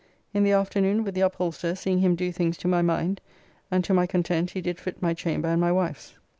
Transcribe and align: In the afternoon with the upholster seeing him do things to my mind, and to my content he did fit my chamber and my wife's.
In 0.33 0.43
the 0.43 0.51
afternoon 0.51 1.03
with 1.03 1.13
the 1.13 1.21
upholster 1.21 1.75
seeing 1.75 1.99
him 1.99 2.15
do 2.15 2.31
things 2.31 2.57
to 2.57 2.67
my 2.67 2.81
mind, 2.81 3.21
and 3.69 3.83
to 3.83 3.93
my 3.93 4.07
content 4.07 4.49
he 4.49 4.59
did 4.61 4.79
fit 4.79 4.99
my 4.99 5.13
chamber 5.13 5.49
and 5.49 5.61
my 5.61 5.71
wife's. 5.71 6.15